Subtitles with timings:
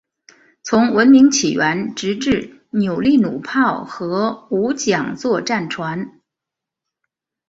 [0.63, 6.19] 从文明起源直至扭力弩炮和五桨座战船。